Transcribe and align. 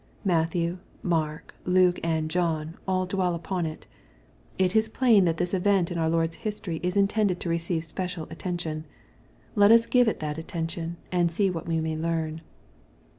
Matthew, 0.25 0.79
Mark, 1.03 1.53
Luke, 1.63 1.99
and 2.03 2.27
John, 2.27 2.75
all 2.87 3.05
dwell 3.05 3.35
upon 3.35 3.67
it. 3.67 3.85
It 4.57 4.75
is 4.75 4.89
plain 4.89 5.25
that 5.25 5.37
this 5.37 5.53
event 5.53 5.91
in 5.91 5.99
our 5.99 6.09
Lord's 6.09 6.37
history 6.37 6.79
is 6.81 6.97
intended 6.97 7.39
to 7.41 7.49
receive 7.49 7.85
special 7.85 8.25
attention. 8.31 8.87
Let 9.53 9.71
us 9.71 9.85
give 9.85 10.07
it 10.07 10.19
that 10.19 10.39
attention, 10.39 10.97
and 11.11 11.29
see 11.29 11.51
what 11.51 11.67
we 11.67 11.79
may 11.81 11.95
learn. 11.95 12.41